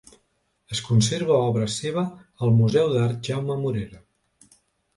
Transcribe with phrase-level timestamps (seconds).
[0.75, 2.05] Es conserva obra seva
[2.47, 4.05] al Museu d'Art Jaume Morera.